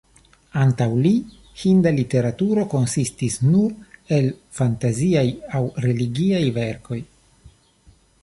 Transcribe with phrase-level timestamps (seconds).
[0.59, 1.09] Antaŭ li
[1.63, 4.31] hinda literaturo konsistis nur el
[4.61, 5.25] fantaziaj
[5.59, 6.99] aŭ religiaj verkoj.